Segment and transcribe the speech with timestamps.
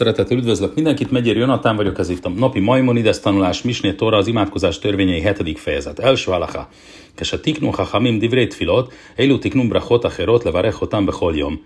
[0.00, 4.26] Szeretettel üdvözlök mindenkit, Megyér Jonatán vagyok, ez itt a napi Maimonides tanulás, Misné Tóra, az
[4.26, 5.98] imádkozás törvényei hetedik fejezet.
[5.98, 6.68] Első alaha.
[7.14, 11.60] Kese tiknu hachamim divrét filot, eilu tiknum brachot acherot levarechotam bechol jom.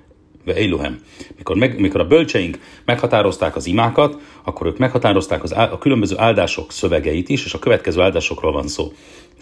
[0.45, 1.01] Eiluhem.
[1.37, 6.73] Mikor, meg, mikor a bölcseink meghatározták az imákat, akkor ők meghatározták az, a különböző áldások
[6.73, 8.93] szövegeit is, és a következő áldásokról van szó.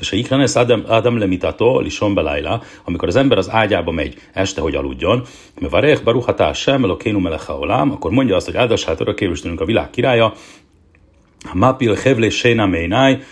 [0.00, 4.60] És a Ikranes Adam, Adam lemitato, lishon belájla, amikor az ember az ágyába megy este,
[4.60, 5.22] hogy aludjon,
[5.60, 10.34] mert varech baruhatá sem, elokénu melecha akkor mondja azt, hogy áldását örökkévistenünk a világ királya,
[11.52, 13.22] Mapil hevle séna ménáj,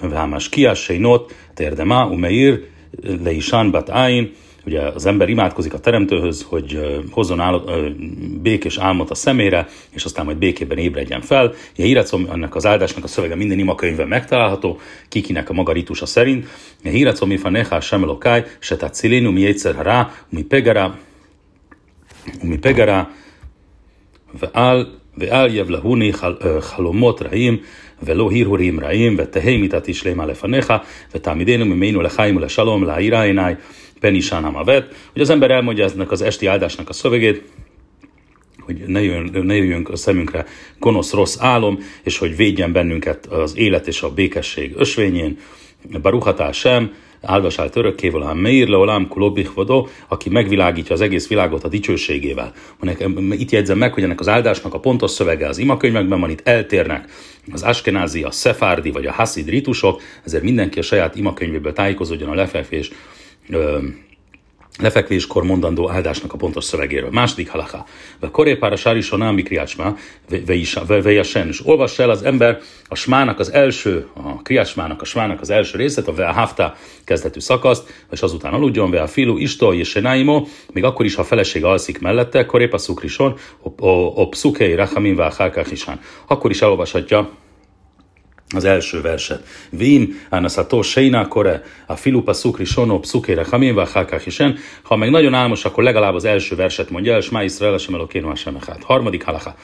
[0.00, 2.64] vámás kiás sénot, térdema, umeir,
[3.22, 4.34] leisán bat áin,
[4.65, 6.79] Ugye az ember imádkozik a teremtőhöz, hogy
[7.11, 7.61] hozzon áll,
[8.41, 11.53] békés álmot a szemére, és aztán majd békében ébredjen fel.
[11.75, 14.79] Ilyen hírecom, annak az áldásnak a szövege minden imakönyvben megtalálható,
[15.09, 16.47] kikinek a maga ritusa szerint.
[16.81, 20.99] Ilyen hírecom, mi fanechá sem elokáj, se tehát szilénu, mi egyszer rá, mi pegara,
[22.41, 23.09] mi pegara,
[24.33, 24.85] ועל,
[25.17, 26.11] ואל יבלהוני
[26.59, 27.57] חלומות רעים
[28.03, 30.73] ולא הרהורים רעים ותהי מיתתי שלמה לפניך
[31.15, 33.55] ותעמידנו ממנו לחיים ולשלום להאיר עיניי
[34.02, 37.42] Penisán Hamavet, hogy az ember elmondja ennek az esti áldásnak a szövegét,
[38.60, 40.46] hogy ne jöjjön, ne jöjjön a szemünkre
[40.78, 45.38] gonosz, rossz álom, és hogy védjen bennünket az élet és a békesség ösvényén.
[46.02, 51.68] Baruhatá sem, áldasált örökkével, ám meír le olám kulobbichvadó, aki megvilágítja az egész világot a
[51.68, 52.52] dicsőségével.
[53.30, 57.08] Itt jegyzem meg, hogy ennek az áldásnak a pontos szövege az imakönyvekben van, itt eltérnek
[57.52, 62.34] az askenázi, a szefárdi vagy a haszid ritusok, ezért mindenki a saját imakönyvéből tájékozódjon a
[62.34, 62.90] lefekvés
[64.78, 67.10] lefekvéskor mondandó áldásnak a pontos szövegéről.
[67.10, 67.84] Második halaká.
[68.20, 69.94] Ve korépára sárisonál mikriácsmá,
[70.86, 71.48] vejasen.
[71.48, 75.78] És olvass el az ember a smának az első, a kriácsmának, a smának az első
[75.78, 80.00] részét, a veahafta kezdetű szakaszt, és azután aludjon, ve a filu istó és
[80.72, 83.36] még akkor is, ha a feleség alszik mellette, korépa szukrison,
[84.14, 86.00] o pszukei rachamin váhálkáhisán.
[86.26, 87.30] Akkor is elolvashatja
[88.54, 89.46] az első verset.
[89.70, 94.58] Vim, ánaszató seina kore, a filupa szukri sono pszukére hamén hákák isen.
[94.82, 98.34] Ha meg nagyon álmos, akkor legalább az első verset mondja el, és má Iszrael sem
[98.34, 98.82] semechát.
[98.82, 99.54] Harmadik halacha.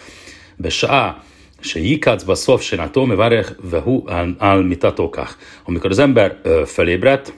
[0.56, 1.22] Besá,
[1.60, 4.02] se jikacba szov se nató, me várech vehu
[4.38, 5.32] al mitatokach.
[5.64, 7.32] Amikor az ember ö, felébredt,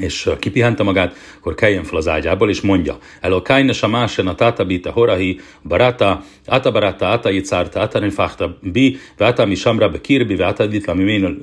[0.00, 4.90] és kipihente magát, akkor keljen fel az ágyából, és mondja, Elokájne a másen a tátabita
[4.90, 10.66] horahi barata, ata barata, ata icárta, ata nifáhta bi, váta mi samra be kirbi, váta
[10.66, 11.42] dit la mimén,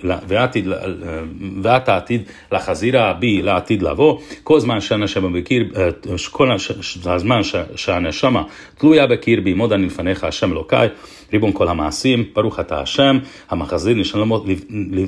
[1.61, 5.73] váta tid la hazira bi, la tid lavo, kozmán sene sebe be kirbi,
[6.31, 7.44] kozmán
[7.75, 8.47] sene sama,
[8.78, 10.91] tluja be kirbi, modanin fanecha sem lokáj,
[11.34, 13.18] ריבון כל המעשים, ברוך אתה השם,
[13.50, 13.96] המחזיר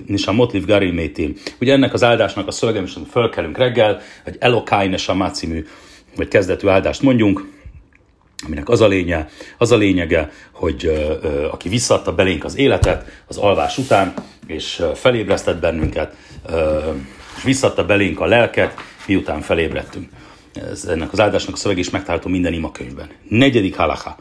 [0.08, 1.34] nisamot livgari métim.
[1.60, 5.66] Ugye ennek az áldásnak a szövegem is, fölkelünk reggel, egy Elokai Nesamá című,
[6.16, 7.50] vagy kezdetű áldást mondjunk,
[8.46, 9.28] aminek az a, lénye,
[9.58, 14.14] az a lényege, hogy ö, ö, aki visszadta belénk az életet az alvás után,
[14.46, 16.16] és felébresztett bennünket,
[16.46, 16.78] ö,
[17.36, 18.74] és visszadta belénk a lelket,
[19.06, 20.08] miután felébredtünk.
[20.70, 23.08] Ez, ennek az áldásnak a szöveg is megtalálható minden imakönyvben.
[23.28, 24.16] Negyedik halacha.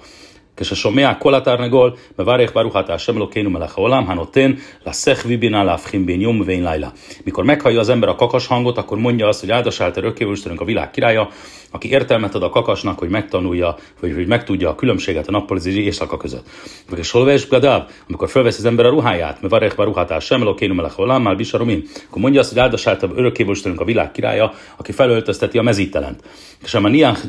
[0.58, 4.54] כששומע כל התרנגול, מברך ברוך אתה השם אלוקינו מלך העולם, הנותן
[4.88, 6.90] לשכבי בינה להבחין בין יום ובין לילה.
[7.26, 10.92] Mikor meghallja az ember a kakas hangot, akkor mondja azt, hogy áldasált örökkévaló a világ
[10.92, 11.30] királya,
[11.72, 15.76] aki értelmet ad a kakasnak, hogy megtanulja, vagy hogy megtudja a különbséget a nappal és
[15.76, 16.46] éjszaka között.
[16.90, 20.74] Vagy a solves gadav, amikor felvesz az ember a ruháját, mert varech ruhátás sem elokénu
[20.74, 25.62] melech már bisaromin, akkor mondja azt, hogy áldasáltabb örökkévaló a világ királya, aki felöltözteti a
[25.62, 26.24] mezítelent.
[26.64, 27.20] És a niach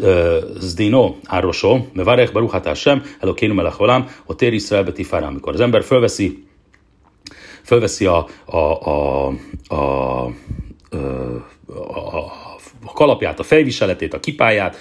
[0.59, 5.30] zdino árosó, mert varech baruhátás sem, elokénu melech olám, ott ér Iszraelbe tifárám.
[5.30, 5.84] Amikor az ember
[7.64, 9.28] fölveszi a, a, a,
[9.68, 10.32] a, a,
[11.68, 12.48] a, a
[12.88, 14.78] a kalapját, a fejviseletét, a kipáját,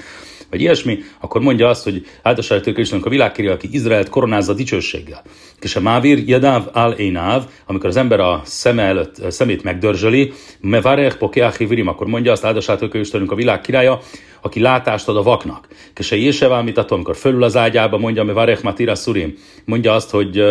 [0.50, 5.22] vagy ilyesmi, akkor mondja azt, hogy általános Krisztusnak a világkirja, aki Izraelt koronázza dicsőséggel.
[5.60, 10.32] És a Mávir Jadáv al Énáv, amikor az ember a szeme előtt, a szemét megdörzsöli,
[10.60, 14.00] Mevarech Pokeach Virim, akkor mondja azt áldozatot Krisztusnak a világ királya,
[14.40, 15.68] aki látást ad a vaknak.
[15.98, 19.34] És a Jésevá, amit attól, amikor fölül az ágyába, mondja Mevarech Matira Surim,
[19.64, 20.42] mondja azt, hogy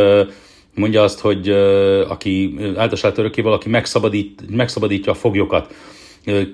[0.75, 1.49] mondja azt, hogy
[2.07, 5.73] aki áldozatot örökével, aki megszabadít, megszabadítja a foglyokat,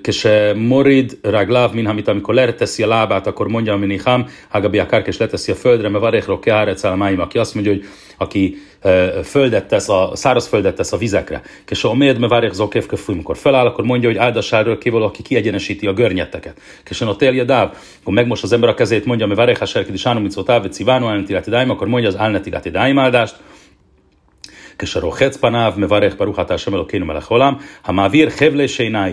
[0.02, 3.72] kese morid raglav min amit amikor leteszi a lábát, akkor mondja
[4.02, 7.72] ham, hagabi a kárk, és leteszi a földre, mert varechro keáretsz máim, aki azt mondja,
[7.72, 7.84] hogy
[8.16, 8.56] aki
[9.24, 11.42] földet tesz, a száraz földet tesz a vizekre.
[11.64, 15.86] Kese a méd, mert várják zokév amikor feláll, akkor mondja, hogy áldassáról kívül, aki kiegyenesíti
[15.86, 16.60] a görnyetteket.
[16.84, 19.96] Kese a télje dáv, akkor megmos az ember a kezét, mondja, mert várják a serkedi
[19.96, 23.36] sánumicó táv, civánó elnetiláti akkor mondja az elnetiláti dáim áldást,
[24.79, 27.53] כשרוחץ פניו, מברך ברוך אתה השם אלוקינו מלך העולם,
[27.85, 29.11] המעביר חבלי שיני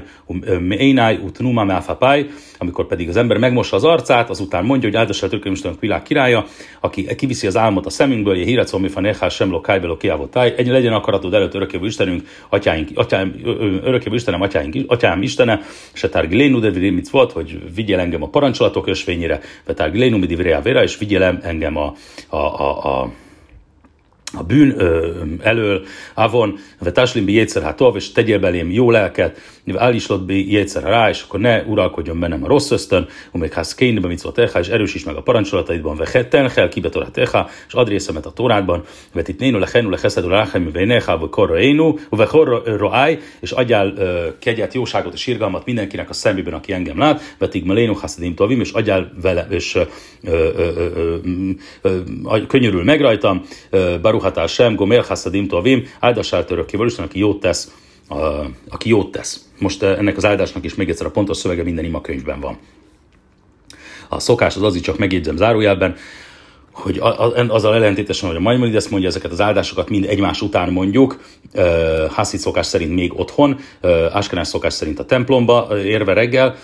[0.61, 2.25] מעיני ותנומה מאפפיי,
[2.61, 6.45] amikor pedig az ember megmossa az arcát, azután mondja, hogy áldás el Istenünk világ királya,
[6.81, 10.67] aki kiviszi az álmot a szemünkből, je híret szommi fanechás sem lokáj beló kiávotáj, egy
[10.67, 13.35] legyen akaratod előtt örökkévő Istenünk, atyáink, atyám,
[13.83, 15.61] örökkévő Istenem, atyáink, atyám Istene,
[15.93, 16.71] se tárgilénu de
[17.11, 21.95] volt, hogy vigyél engem a parancsolatok ösvényére, ve tárgilénu mi vera, és vigyél engem a,
[22.29, 23.13] a, a, a
[24.34, 29.38] a bűn ö, elől, avon, vetáslim bi jétszer hát és tegyél belém jó lelket,
[29.78, 34.08] állíslott bi jétszer rá, és akkor ne uralkodjon bennem a rossz ösztön, még ház kénbe
[34.08, 38.32] mit szólt és erősíts meg a parancsolataidban, ve tenhel, kibetorát teha, és ad részemet a
[38.32, 38.84] tórádban,
[39.14, 43.52] vet itt nénu lechenu lecheszedul ráchem, ve neha, ve korra énu, ve korra roáj, és
[43.52, 48.36] adjál ö, kegyet, jóságot és irgalmat mindenkinek a szemében, aki engem lát, vetig melénu haszadim
[48.36, 49.82] tovim, és adjál vele, és ö,
[50.24, 51.50] ö, ö, ö,
[51.82, 57.40] ö, könyörül meg rajtam, ö, Baruhatá sem, Gomer Hassadim Tovim, áldássál örökkéval Isten, aki jót
[57.40, 57.72] tesz,
[58.70, 59.46] aki jót tesz.
[59.60, 62.58] Most eh, ennek az áldásnak is még egyszer a pontos szövege minden ima könyvben van.
[64.10, 65.96] A szokás az az, így csak megjegyzem zárójelben,
[66.72, 67.00] hogy
[67.48, 71.20] azzal ellentétesen, hogy a Maimonides mondja, ezeket az áldásokat mind egymás után mondjuk,
[72.10, 73.60] Hasid szokás szerint még otthon,
[74.12, 76.56] Áskenás szokás szerint a templomba érve reggel,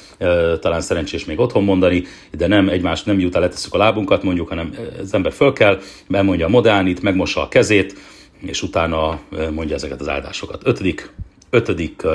[0.60, 4.74] talán szerencsés még otthon mondani, de nem egymás nem el, letesszük a lábunkat mondjuk, hanem
[5.02, 7.96] az ember föl kell, bemondja a modánit, megmossa a kezét,
[8.42, 9.20] és utána
[9.52, 10.62] mondja ezeket az áldásokat.
[10.66, 11.12] Ötödik,
[11.56, 12.08] ötödik uh,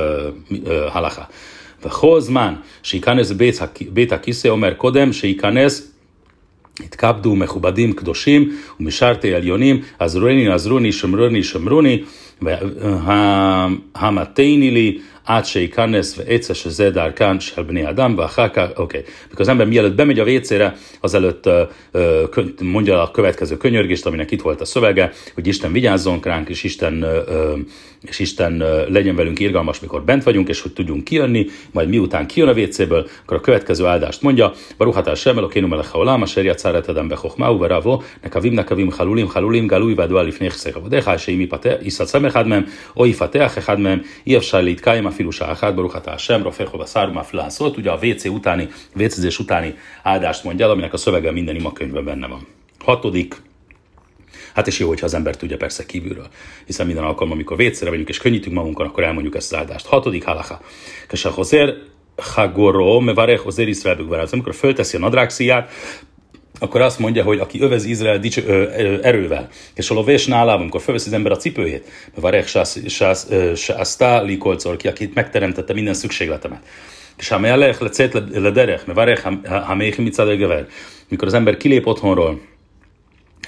[0.52, 1.24] uh, halacha.
[1.84, 3.32] וכל זמן שייכנס
[3.92, 5.92] בית הכיסא אומר קודם שייכנס
[6.80, 12.02] התכבדו מכובדים קדושים ומשרתי עליונים, עזרוני עזרוני שמרוני שמרוני,
[13.94, 14.98] המתני לי
[15.29, 18.97] עד שייכנס ועצה שזה דרכן של בני אדם, ואחר כך, oké,
[19.31, 24.41] mikor az ember mielőtt bemegy a vécére, azelőtt uh, mondja a következő könyörgést, aminek itt
[24.41, 27.59] volt a szövege, hogy Isten vigyázzon ránk, és Isten, uh,
[28.01, 32.27] és Isten uh, legyen velünk irgalmas, mikor bent vagyunk, és hogy tudjunk kijönni, majd miután
[32.27, 36.59] kijön a vécéből, akkor a következő áldást mondja, Baruhatál sem elokénu melech haolám, a serját
[36.59, 41.45] száretedem be chokhmáu, veravo, nekavim nekavim halulim halulim, galui vadu alif nechszeg avadecha, se imi
[41.45, 47.76] pate, iszat szemechadmem, oi fateach echadmem, iefsár litkáim filusa achad, baruhatál sem, rofechova szárumá szólt,
[47.76, 52.26] ugye a WC utáni, WC utáni áldást mondja el, aminek a szövege minden imakönyvben benne
[52.26, 52.46] van.
[52.84, 53.42] Hatodik,
[54.54, 56.26] Hát és jó, hogyha az ember tudja persze kívülről,
[56.66, 59.86] hiszen minden alkalommal, amikor vécére vagyunk és könnyítünk magunkon, akkor elmondjuk ezt az áldást.
[59.86, 60.60] Hatodik halacha.
[61.08, 61.74] Kese hozer
[62.16, 65.70] hagoro, mevarech hozer Israel amikor fölteszi a nadrágszíját,
[66.62, 70.60] akkor azt mondja, hogy aki övez Izrael dics, ö, ö, erővel, és a lovés nálában,
[70.60, 72.64] amikor fölveszi az ember a cipőjét, varech
[73.54, 76.62] sásztá likolcor, ki, aki megteremtette minden szükségletemet.
[77.16, 79.28] És ha melech lecét lederech, varech
[79.66, 80.66] ha méhi micad
[81.08, 82.40] mikor az ember kilép otthonról,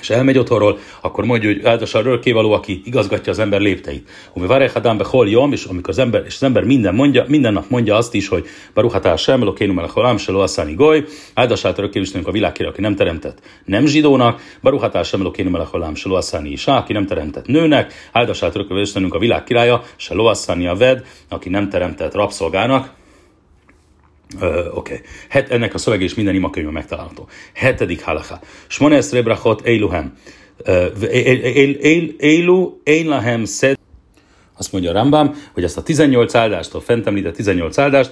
[0.03, 4.09] és elmegy otthonról, akkor mondja, hogy áldás a rölkévaló, aki igazgatja az ember lépteit.
[4.33, 7.65] Umi varechadám hol jom, és amikor az ember, és az ember minden, mondja, minden nap
[7.69, 11.05] mondja azt is, hogy baruhatál sem, lokénum el holám, se loasszani goly,
[11.35, 16.09] áldását örökkévistenünk a világkére, aki nem teremtett nem zsidónak, baruhatál sem, lokénum el holám, se
[16.09, 21.05] loasszani isá, aki nem teremtett nőnek, áldását örökkévistenünk a világ királya, se loasszani a ved,
[21.29, 22.91] aki nem teremtett rabszolgának,
[24.41, 25.01] Oké.
[25.29, 25.45] Okay.
[25.49, 27.29] Ennek a szöveg és minden imakönyvben megtalálható.
[27.55, 28.41] Hetedik halacha.
[28.67, 30.17] Smones rebrachot eiluhem.
[32.19, 33.77] Eilu eilahem szed.
[34.57, 38.11] Azt mondja a Rambam, hogy ezt a 18 áldást, a fent említett 18 áldást,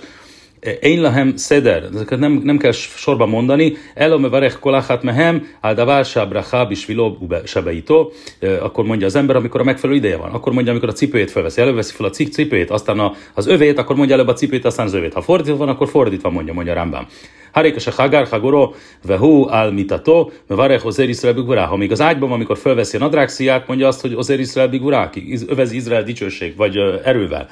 [0.81, 6.67] én lahem szeder, ezeket nem, nem kell sorba mondani, elome varech kolachat mehem, áldavál sábracha
[6.67, 8.13] bisviló sebeitó,
[8.61, 11.61] akkor mondja az ember, amikor a megfelelő ideje van, akkor mondja, amikor a cipőjét felveszi,
[11.61, 14.95] előveszi fel a cipőjét, aztán a, az övét, akkor mondja előbb a cipőjét, aztán az
[14.95, 15.13] övét.
[15.13, 17.07] Ha fordítva van, akkor fordítva mondja, mondja Rambam.
[17.53, 18.75] Harékes a hagár hagoró,
[19.07, 21.65] vehu al mitato, mevarech ozer Israel bigurá.
[21.65, 25.11] Ha még az ágyban, amikor felveszi a nadrágszíját, mondja azt, hogy ozer Israel bigurá,
[25.47, 27.49] övezi Izrael dicsőség, vagy erővel.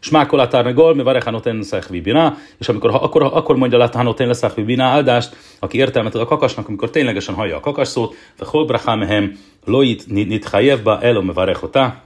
[0.00, 1.64] Smákolatár meg gol, mi varechanoten
[2.02, 6.90] bina, és amikor, akkor, akkor mondja latanoten bina áldást, aki értelmet ad a kakasnak, amikor
[6.90, 12.02] ténylegesen hallja a kakas szót, ve hol brachamehem loit nithajevba elom varechotá,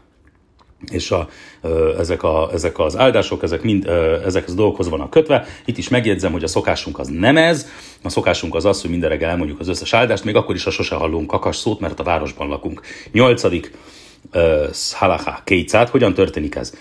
[0.92, 1.28] és a,
[1.98, 3.86] ezek, a, ezek az áldások, ezek mind
[4.24, 5.46] ezekhez a dolgokhoz vannak kötve.
[5.64, 7.68] Itt is megjegyzem, hogy a szokásunk az nem ez,
[8.02, 10.70] a szokásunk az az, hogy minden reggel elmondjuk az összes áldást, még akkor is, ha
[10.70, 12.80] sose hallunk kakas szót, mert a városban lakunk.
[13.12, 13.72] Nyolcadik,
[14.92, 16.74] halacha, kétszát, hogyan történik ez?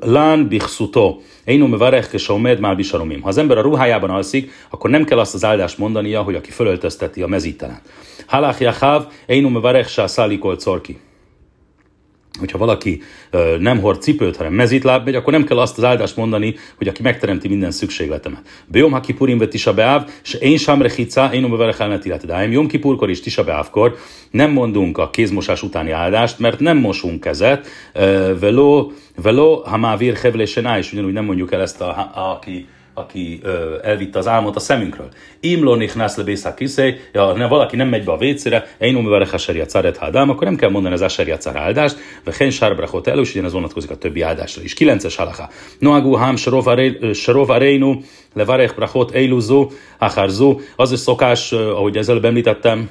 [0.00, 3.20] Lán bichszutó, Einu mevarech kesomed már bisaromim.
[3.20, 6.50] Ha az ember a ruhájában alszik, akkor nem kell azt az áldást mondania, hogy aki
[6.50, 7.82] fölöltözteti a mezítelent.
[8.26, 10.98] Halach jachav, einu mevarech sászálikol corki.
[12.38, 13.02] Hogyha valaki
[13.58, 17.02] nem hord cipőt, hanem mezitláb megy, akkor nem kell azt az áldást mondani, hogy aki
[17.02, 18.42] megteremti minden szükségletemet.
[18.66, 22.52] Bejom ha kipurim vet tisa beáv, és én sem rechica, én ubeverech elnet illetidáim.
[22.52, 23.96] Jom kipurkor és tisa beávkor
[24.30, 27.66] nem mondunk a kézmosás utáni áldást, mert nem mosunk kezet,
[28.40, 28.92] veló,
[29.22, 32.66] veló, ha már vír hevlésen és ugyanúgy nem mondjuk el ezt, a, a, aki
[32.98, 35.08] aki ö, elvitte az álmot a szemünkről.
[35.40, 39.26] Imlo nichnász le bészák kiszé, ja, valaki nem megy be a vécére, én umi vele
[39.30, 43.06] haseri a caret hádám, akkor nem kell mondani az aseri a áldást, vagy hen sárbrachot
[43.06, 44.74] elő, és ugyanez vonatkozik a többi áldásra is.
[44.74, 45.48] Kilences halacha.
[45.78, 46.36] Noagu hám
[47.12, 48.00] sarov arénu,
[48.34, 52.90] levarech brachot eiluzó, acharzó, az is szokás, ahogy ezzel említettem,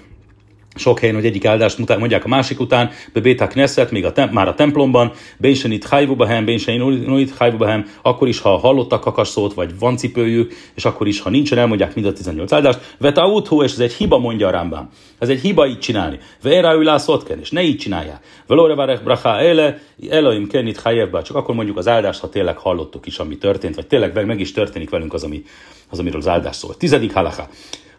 [0.77, 4.31] sok helyen, hogy egyik áldást mondják a másik után, be Béta Knesset, még a tem-
[4.31, 9.79] már a templomban, Bénsen itt Hajvubahem, Bénsen itt Hajvubahem, akkor is, ha hallottak kakasszót, vagy
[9.79, 12.95] van cipőjük, és akkor is, ha nincsen, elmondják mind a 18 áldást.
[12.97, 14.89] Vet a és ez egy hiba, mondja a Rámbám.
[15.19, 16.19] Ez egy hiba így csinálni.
[16.41, 16.95] Vera ül
[17.41, 18.19] és ne így csinálják.
[18.47, 19.79] Velore varech bracha ele,
[20.09, 23.87] Elohim kenit hajevba, csak akkor mondjuk az áldást, ha tényleg hallottuk is, ami történt, vagy
[23.87, 25.43] tényleg meg, meg is történik velünk az, ami,
[25.89, 26.75] az amiről az áldás szól.
[26.77, 27.49] Tizedik halacha.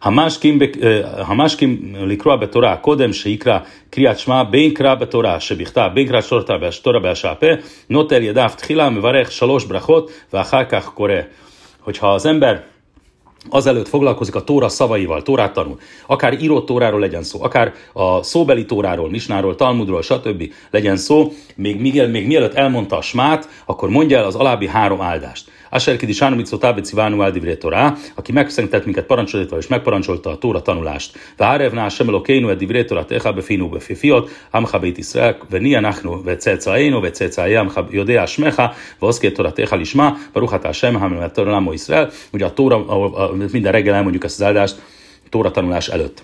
[0.02, 0.60] המשכים
[1.94, 6.20] לקרוא בתורה קודם שיקרא קריאת שמע בין קרא בתורה שבכתב בין קרא
[6.82, 7.48] תורה בהשעה פה
[7.90, 11.14] נוטל ידיו תחילה מברך שלוש ברכות ואחר כך קורא.
[11.84, 12.64] Hogyha az ember
[13.50, 18.66] azelőtt foglalkozik a Tóra szavaival, Tórát tanul, akár írott Tóráról legyen szó, akár a szóbeli
[18.66, 20.44] Tóráról, Misnáról, Talmudról, stb.
[20.72, 25.02] legyen szó, még, még, még mielőtt elmondta a smát, akkor mondja el az alábbi három
[25.02, 25.52] áldást.
[25.71, 30.63] Asher kidi sánumicó tábeci vánu eldivré torá, aki megszenített minket parancsolatával és megparancsolta a Tóra
[30.63, 31.19] tanulást.
[31.37, 36.37] Várevná sem elokénu edivré torá teha befinu befifiot, amcha beit Israel, ve nia nachnu, ve
[36.37, 41.63] cecáénu, ve cecáé, amcha jodea smecha, ve oszké torá teha lisma, baruchatá sem, hamemet torá
[41.73, 42.11] Israel.
[42.33, 42.85] Ugye a Tóra,
[43.53, 44.83] minden reggel elmondjuk ezt az áldást,
[45.29, 46.23] Tóra tanulás előtt.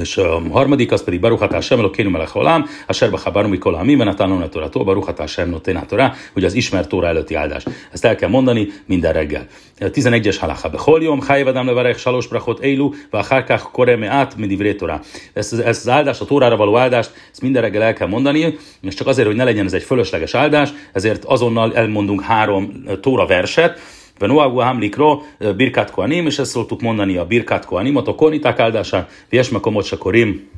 [0.00, 3.98] És a harmadik az pedig Baruch sem Elokénu Melech Holám, a Serba Habarum Mikol Hamim,
[3.98, 7.64] Venatanon a Torah, Baruch sem Noténá Torah, ugye az ismert Tóra előtti áldás.
[7.92, 9.46] Ezt el kell mondani minden reggel.
[9.80, 10.68] 11-es halacha.
[10.68, 15.00] Bechol jom, Hájvedám levarech, Salos Brachot Eilu, Vachárkák Koreme át, Mindivré Torah.
[15.32, 18.94] Ezt, ezt az áldást, a Tórára való áldást, ezt minden reggel el kell mondani, és
[18.94, 23.80] csak azért, hogy ne legyen ez egy fölösleges áldás, ezért azonnal elmondunk három Tóra verset,
[24.18, 25.22] Venoagu Hamlikro,
[25.56, 30.48] Birkat Koanim, és ezt szóltuk mondani a Birkat Koanimot, a Koniták áldásán, Viesme Komocsa Korim,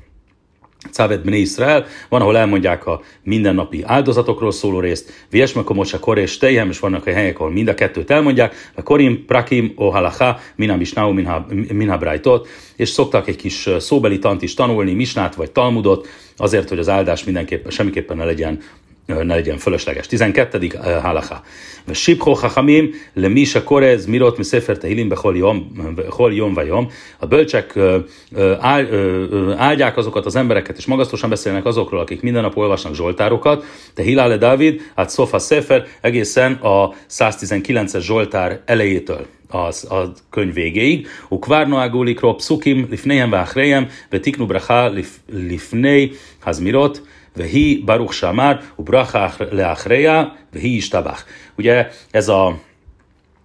[0.91, 6.37] Cávet Bnei Israel, van, ahol elmondják a mindennapi áldozatokról szóló részt, Viesme Komocsa Kor és
[6.37, 10.39] Tejem, és vannak a helyek, ahol mind a kettőt elmondják, a Korim, Prakim, O Halacha,
[10.57, 15.51] Mina Misnau, Minha, Minha Brajtot, és szoktak egy kis szóbeli tant is tanulni, Misnát vagy
[15.51, 18.61] Talmudot, azért, hogy az áldás mindenképpen, semmiképpen ne legyen
[19.17, 20.07] ne legyen fölösleges.
[20.07, 20.69] 12.
[21.03, 21.43] halacha.
[21.93, 26.91] Sipcho chachamim le misa korez mirot mi sefer tehilim bechol jom vajom.
[27.19, 27.79] A bölcsek
[29.57, 33.65] áldják azokat az embereket, és magasztosan beszélnek azokról, akik minden nap olvasnak zsoltárokat.
[33.95, 41.07] Te Hilale David, hát Sofa Sefer egészen a 119-es zsoltár elejétől az, a könyv végéig.
[41.29, 44.93] Ukvár noágólik rob szukim lifnejem váchrejem, ve bracha
[45.33, 47.03] lifnei hazmirot,
[47.39, 51.23] Vehi Baruch Shamar, Ubracha Leachreja, Vehi Istabach.
[51.57, 52.59] Ugye ez a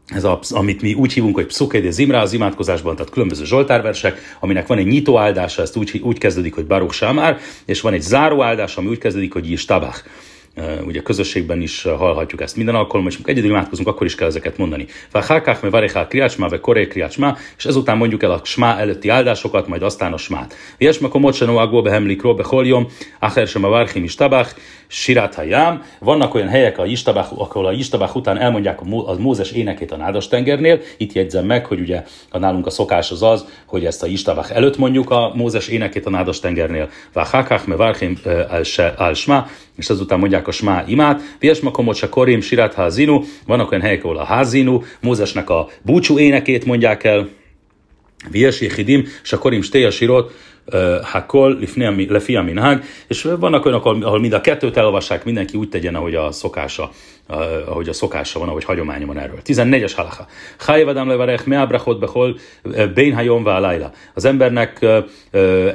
[0.07, 4.67] ez a, amit mi úgy hívunk, hogy Pszukéd Zimra az imádkozásban, tehát különböző zsoltárversek, aminek
[4.67, 8.41] van egy nyitó áldása, ezt úgy, úgy kezdődik, hogy Baruch Sámár, és van egy záró
[8.41, 10.03] áldás, ami úgy kezdődik, hogy Istabach
[10.85, 14.85] ugye közösségben is hallhatjuk ezt minden alkalommal, és egyedül imádkozunk, akkor is kell ezeket mondani.
[15.11, 19.67] Váhákák, me varechá kriácsmá, vagy koré kriácsmá, és ezután mondjuk el a smá előtti áldásokat,
[19.67, 20.55] majd aztán a smát.
[20.77, 22.87] Viesma komocsenó agó behemlik robe holjom,
[23.19, 24.55] acher sem a várhim is tabach,
[24.87, 25.83] Sirát Hayám.
[25.99, 30.27] Vannak olyan helyek, a Istabach, ahol a Istabach után elmondják a Mózes énekét a Nádas
[30.27, 30.79] tengernél.
[30.97, 34.55] Itt jegyzem meg, hogy ugye a nálunk a szokás az az, hogy ezt a Istabach
[34.55, 36.89] előtt mondjuk a Mózes énekét a Nádas tengernél.
[37.13, 38.19] Váhákák, me várhim
[38.97, 39.45] al smá,
[39.75, 41.21] és azután mondják a smá imát.
[41.39, 43.21] Viesma komocsa korim, sirát házinu.
[43.47, 47.29] Vannak olyan helyek, ahol a házinu, Mózesnek a búcsú énekét mondják el.
[48.31, 50.31] Viesi hidim, és a korim stéja sirot,
[51.03, 51.59] Hakol,
[52.07, 56.31] Lefia Minhag, és vannak olyanok, ahol mind a kettőt elolvassák, mindenki úgy tegyen, ahogy a
[56.31, 56.91] szokása
[57.65, 59.39] ahogy a szokása van, ahogy hagyománya van erről.
[59.45, 60.27] 14-es halacha.
[60.57, 62.37] Hájevadám levarech meábrachot behol
[62.93, 63.91] bénhajom válájla.
[64.13, 64.85] Az embernek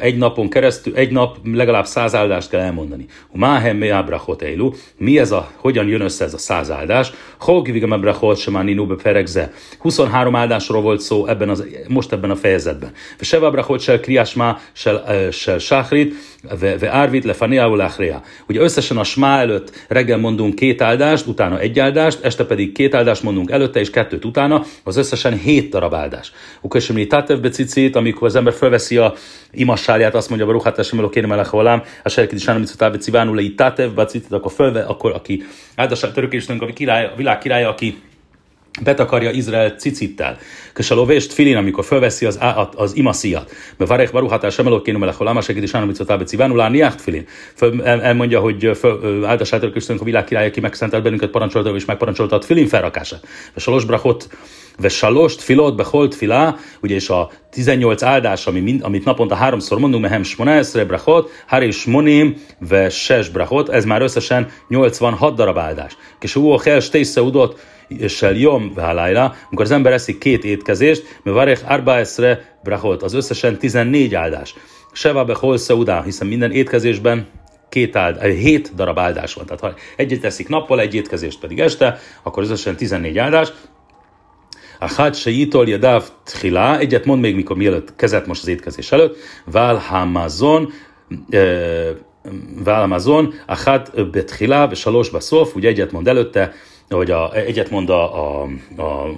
[0.00, 3.06] egy napon keresztül, egy nap legalább száz áldást kell elmondani.
[3.32, 4.70] Máhem meábrachot eilu.
[4.96, 7.12] Mi ez a, hogyan jön össze ez a száz áldás?
[7.40, 9.52] Holgivigam ebrachot sem ninu feregze.
[9.78, 12.92] 23 áldásról volt szó ebben az, most ebben a fejezetben.
[13.20, 16.14] Seva abrachot sel kriásmá sel, sel sáhrit,
[16.60, 17.90] ve árvit le faneául
[18.48, 22.95] Ugye összesen a smá előtt reggel mondunk két áldást, utána egy áldást, este pedig két
[22.95, 26.33] áldást mondunk előtte, és kettőt utána, az összesen hét darab áldás.
[26.61, 29.14] Ukösömni Tatev becicit, amikor az ember felveszi a
[29.52, 33.90] imassálját, azt mondja, Baruchát Esem Elokén Melech Holám, a Serkit is Ánamitzot Becivánul le Tatev
[33.90, 35.42] becicit, akkor fölve, akkor aki
[35.76, 37.99] áldását törökésnünk, a, király, a világ királya, aki
[38.82, 40.38] betakarja Izrael cicittel.
[40.73, 42.38] Kösalóvést filin, amikor fölveszi az,
[42.75, 43.50] az imaszíjat.
[44.50, 47.26] Sem elokkénu melech holám, segít is ánamicot tábe civánulán niácht filin.
[47.54, 51.85] Föl, el, elmondja, hogy föl, áldásátok Istenünk a világ király, aki megszentelt bennünket, parancsolta és
[51.85, 53.26] megparancsolta a filin felrakását.
[53.54, 54.28] A salos brachot
[54.88, 60.02] salost filot beholt filá, ugye és a 18 áldás, ami mind, amit naponta háromszor mondunk,
[60.02, 61.30] mehem smonászre brachot,
[61.61, 65.97] és monim ve ses brachot, ez már összesen 86 darab áldás.
[66.20, 66.80] És ú, hel
[67.16, 73.02] udot, és jom válájra, amikor az ember eszik két étkezést, mert varech arba eszre brachot,
[73.02, 74.54] az összesen 14 áldás.
[74.92, 77.26] Seva behol udá, hiszen minden étkezésben
[77.68, 79.47] két áld, eh, hét darab áldás van.
[79.47, 83.52] Tehát ha egyet teszik nappal, egy étkezést pedig este, akkor összesen 14 áldás.
[84.78, 88.92] A hát se jitol jadav tchila, egyet mond még, mikor mielőtt kezet most az étkezés
[88.92, 90.73] előtt, válhamazon,
[91.30, 91.88] eh,
[92.64, 96.52] válhamazon, a hát betchila, és a szóf, ugye egyet mond előtte,
[96.88, 99.08] hogy a, egyet mond a, a, a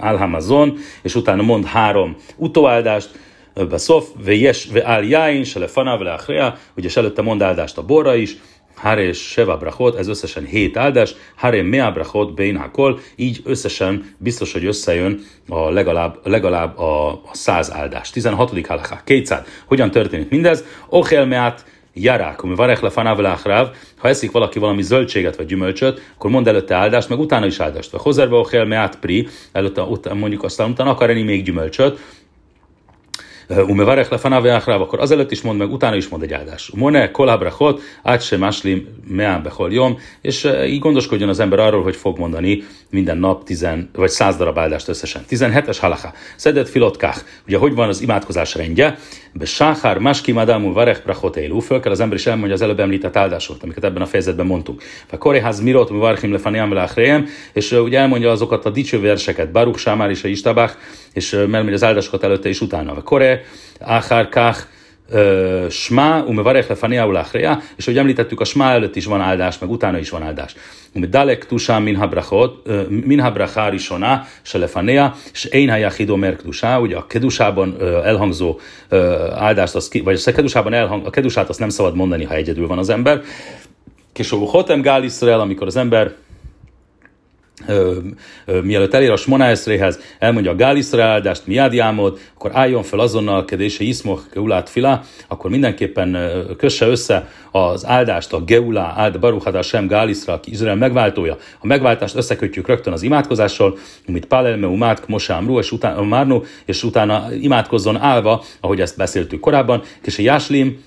[0.00, 3.10] Alhamazon, és utána mond három utóáldást,
[3.68, 8.36] Beszof, Vejes, Veál Jáin, se Lefana, Vele Achrea, ugye előtte mond áldást a borra is,
[8.82, 14.14] Hare és Seva Brachot, ez összesen hét áldás, Hare Mea Brachot, Bein Hakol, így összesen
[14.18, 18.10] biztos, hogy összejön a legalább, legalább a, a száz áldás.
[18.10, 18.66] 16.
[18.66, 19.46] halaká, 200.
[19.64, 20.64] Hogyan történik mindez?
[20.88, 26.30] Ochel Meat, jarák, ami varech lefanáv láhráv, ha eszik valaki valami zöldséget vagy gyümölcsöt, akkor
[26.30, 27.90] mond előtte áldást, meg utána is áldást.
[27.90, 31.98] Vagy hozerbe ochel meát pri, előtte utána, mondjuk aztán utána akar enni még gyümölcsöt,
[33.58, 36.70] Umevarech lefanáv jáhráv, akkor azelőtt is mond meg, utána is mond egy áldás.
[36.74, 41.96] Mone, kolábrachot, át sem máslim, meán behol jom, és így gondoskodjon az ember arról, hogy
[41.96, 45.24] fog mondani minden nap tizen, vagy száz darab áldást összesen.
[45.30, 46.12] 17-es halacha.
[46.36, 47.24] Szedett filotkák.
[47.46, 48.98] Ugye hogy van az imádkozás rendje?
[49.34, 51.58] Be sáhár, máski madámú varech brachot élú.
[51.58, 54.82] Föl kell az ember is elmondja az előbb említett áldásokat, amiket ebben a fejezetben mondtunk.
[55.10, 56.74] Ve koreház mirot, mi varchim lefaniam
[57.52, 60.76] és ugye elmondja azokat a dicső verseket, Baruch, Sámár és a Istabach,
[61.12, 62.94] és mert az áldásokat előtte és utána.
[62.94, 63.42] Ve kore,
[63.80, 64.66] áhár, kach,
[65.70, 69.98] Smá, umevarech lefania ulachrea, és ahogy említettük, a Smá előtt is van áldás, meg utána
[69.98, 70.54] is van áldás.
[70.94, 76.96] Dalek tusá minha brachot, minha brachá risona, se lefanea, és én hayachid omer kedusá, ugye
[76.96, 78.58] a kedusában elhangzó
[79.34, 82.78] áldást, az, vagy a kedusában elhang, a kedusát azt nem szabad mondani, ha egyedül van
[82.78, 83.22] az ember.
[84.12, 86.14] Később hotem gál Israel, amikor az ember
[87.66, 87.96] ö,
[88.46, 93.44] ö, mielőtt elér a Smonáeszréhez, elmondja a Gáliszra áldást, miád jámod, akkor álljon fel azonnal,
[93.44, 96.16] kedése iszmoch geulát filá, akkor mindenképpen
[96.56, 101.36] kösse össze az áldást, a geulá, áld baruchadá sem Gáliszra, aki Izrael megváltója.
[101.58, 107.26] A megváltást összekötjük rögtön az imádkozással, amit Palelme umát Mosám és utána, Márnu, és utána
[107.40, 110.82] imádkozzon állva, ahogy ezt beszéltük korábban, és a Jáslim,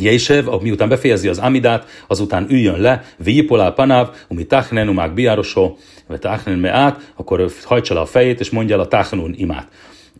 [0.00, 6.18] Jésev, miután befejezi az Amidát, azután üljön le, Vijipolál panáv, umi tachnen, umák biárosó, vagy
[6.18, 9.68] tachnen meát, akkor hajtsa le a fejét, és mondja a tachnun imát.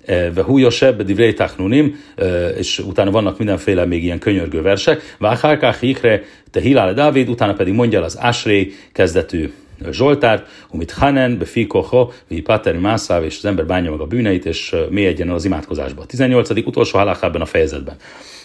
[0.06, 5.16] E, ve hújosebb, divrei tachnunim, e, és utána vannak mindenféle még ilyen könyörgő versek.
[5.18, 9.50] Váhárkák hikre, te hilál Dávid, utána pedig mondja az Asré kezdetű
[9.90, 14.76] Zsoltárt, amit Hanen, Befikoho, Vi Pater Mászáv, és az ember bánja meg a bűneit, és
[14.90, 16.04] mélyedjen az imádkozásba.
[16.06, 16.50] 18.
[16.50, 17.96] utolsó halakában a fejezetben.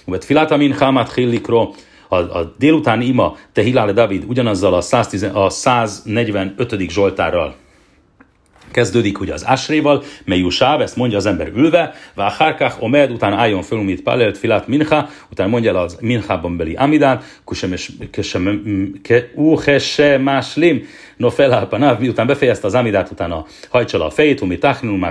[0.05, 1.71] Mert filatamin hamat hillikro,
[2.09, 6.89] a, a délután ima te Hilale David ugyanazzal a, 110, a 145.
[6.89, 7.55] Zsoltárral
[8.71, 13.61] kezdődik ugye az Asréval, mely sáv, ezt mondja az ember ülve, Váhárkach omed, utána álljon
[13.61, 17.73] föl, mit palelt filat minha, utána mondja el az minhában beli amidát, kusem,
[19.35, 20.83] uhese máslim,
[21.17, 25.03] no felálpanáv, miután befejezte az amidát, utána hajtsa a fejét, umi táchnun,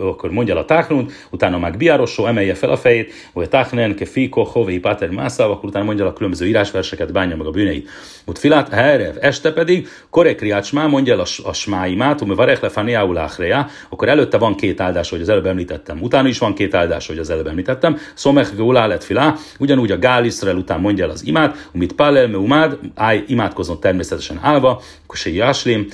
[0.00, 4.04] akkor mondja el a táchnun, utána meg biárosó, emelje fel a fejét, vagy táchnen, ke
[4.04, 7.88] fiko, hové, pater, mászáv, akkor utána mondja el a különböző írásverseket, bánja meg a bűneit.
[8.24, 13.16] Ut filát, herev, este pedig, korekriát smá, mondja el a, a smáimát, umi varech lefaniául
[13.88, 17.18] akkor előtte van két áldás, hogy az előbb említettem, utána is van két áldás, hogy
[17.18, 21.26] az előbb említettem, szomech gólá lett filá, ugyanúgy a Gál Iszrael után mondja el az
[21.26, 25.86] imát, umit palel umád, áj, imádkozom természetesen állva, kusé jáslim,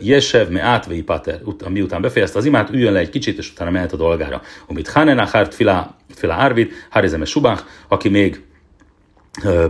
[0.00, 3.92] Jesev, me átvei pater, miután befejezte az imát, üljön le egy kicsit, és utána mehet
[3.92, 4.42] a dolgára.
[4.66, 8.40] Amit Hanen Achárt Filá, Filá Árvid, Harizeme Subach, aki még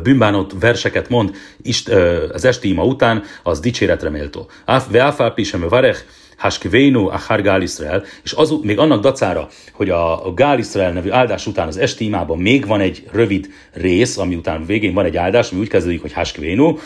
[0.03, 1.89] bűnbánott verseket mond ist,
[2.33, 4.51] az esti ima után, az dicséretre méltó.
[4.91, 6.05] Ve áfálpi sem varech,
[6.41, 11.47] Haskvénu Achar Gál Israel, és az, még annak dacára, hogy a Gál Israel nevű áldás
[11.47, 15.51] után az esti imában még van egy rövid rész, ami után végén van egy áldás,
[15.51, 16.77] ami úgy kezdődik, hogy Haskvénu,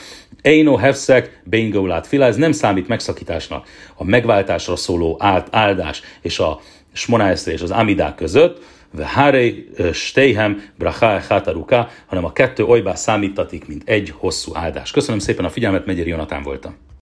[0.43, 3.67] Eino Hefszek, Beingolát Fila, ez nem számít megszakításnak.
[3.95, 6.61] A megváltásra szóló áldás és a
[6.93, 8.63] Smonáeszre és az Amidák között,
[8.97, 14.91] Vehárei Steihem Bracha Hataruka, hanem a kettő olybá számítatik, mint egy hosszú áldás.
[14.91, 16.84] Köszönöm szépen a figyelmet, Megyeri Jonatán voltam.